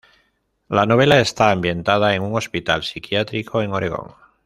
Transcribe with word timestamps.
La 0.67 0.87
novela 0.87 1.19
está 1.19 1.51
ambientada 1.51 2.15
en 2.15 2.23
un 2.23 2.35
hospital 2.35 2.81
psiquiátrico 2.81 3.61
en 3.61 3.71
Oregón. 3.71 4.13